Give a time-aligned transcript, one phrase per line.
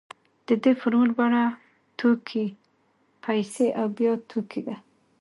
[0.47, 1.43] د دې فورمول بڼه
[1.99, 2.45] توکي
[3.23, 4.75] پیسې او بیا توکي ده